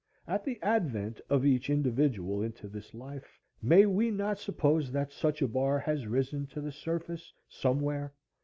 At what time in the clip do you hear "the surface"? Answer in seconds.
6.59-7.31